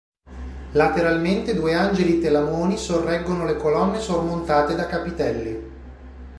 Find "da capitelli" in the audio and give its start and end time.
4.73-5.71